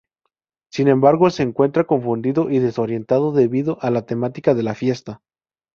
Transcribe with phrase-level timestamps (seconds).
[0.71, 5.21] Sin embargo, se encuentra confundido y desorientado debido a la temática de la fiesta.